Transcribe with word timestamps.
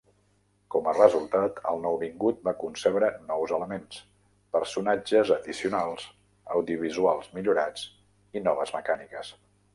Com 0.75 0.87
a 0.91 0.93
resultat, 0.95 1.59
el 1.71 1.83
nouvingut 1.83 2.39
va 2.47 2.53
concebre 2.63 3.09
nous 3.27 3.53
elements: 3.59 3.99
personatges 4.57 5.35
addicionals, 5.37 6.09
audiovisuals 6.57 7.31
millorats, 7.39 7.87
i 8.41 8.47
noves 8.51 8.75
mecàniques. 8.81 9.33